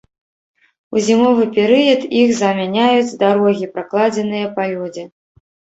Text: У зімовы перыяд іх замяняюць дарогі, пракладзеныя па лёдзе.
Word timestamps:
У 0.95 1.03
зімовы 1.07 1.43
перыяд 1.59 2.01
іх 2.23 2.33
замяняюць 2.41 3.17
дарогі, 3.27 3.73
пракладзеныя 3.77 4.53
па 4.59 4.63
лёдзе. 4.75 5.03